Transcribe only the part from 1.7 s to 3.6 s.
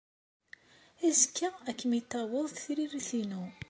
kem-id-taweḍ tririt-inu.